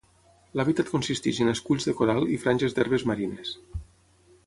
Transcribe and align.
L'hàbitat 0.59 0.89
consisteix 0.93 1.41
en 1.45 1.53
esculls 1.53 1.87
de 1.89 1.95
coral 2.01 2.25
i 2.37 2.41
franges 2.47 2.77
d'herbes 2.79 3.07
marines. 3.13 3.53